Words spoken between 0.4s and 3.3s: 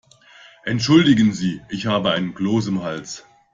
Entschuldigen Sie, ich habe einen Kloß im Hals.